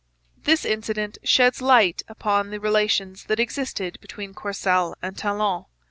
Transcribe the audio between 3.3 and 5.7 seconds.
existed between Courcelle and Talon.